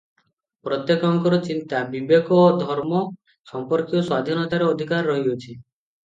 [0.67, 3.01] ପ୍ରତ୍ୟେକଙ୍କର ଚିନ୍ତା, ବିବେକ ଓ ଧର୍ମ
[3.51, 5.53] ସମ୍ପର୍କୀୟ ସ୍ୱାଧୀନତାରେ ଅଧିକାର ରହିଅଛି।